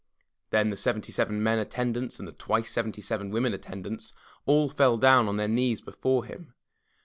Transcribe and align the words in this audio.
Then 0.49 0.71
the 0.71 0.77
seventy 0.77 1.11
seven 1.11 1.43
men 1.43 1.59
attendants 1.59 2.17
and 2.17 2.27
the 2.27 2.31
twice 2.31 2.71
seventy 2.71 3.03
seven 3.03 3.29
women 3.29 3.53
attendants 3.53 4.13
all 4.47 4.67
fell 4.67 4.97
down 4.97 5.27
on 5.27 5.37
their 5.37 5.47
knees 5.47 5.79
before 5.79 6.25
him. 6.25 6.55